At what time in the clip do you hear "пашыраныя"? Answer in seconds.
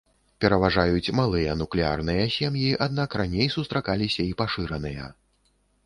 4.45-5.03